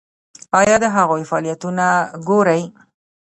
ایا 0.59 0.75
د 0.83 0.85
هغوی 0.95 1.23
فعالیتونه 1.29 1.85
ګورئ؟ 2.27 2.61